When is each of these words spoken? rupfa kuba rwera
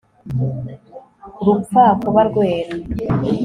rupfa 1.45 1.83
kuba 2.03 2.21
rwera 2.29 2.75